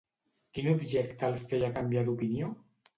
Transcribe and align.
Quin 0.57 0.69
objecte 0.71 1.29
el 1.31 1.39
feia 1.53 1.71
canviar 1.79 2.07
d'opinió? 2.11 2.55